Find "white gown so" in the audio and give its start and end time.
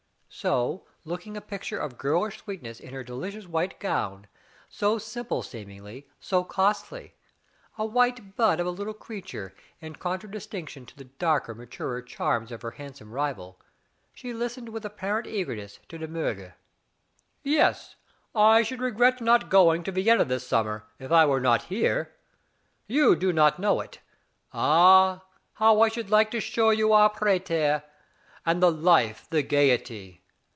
3.47-4.97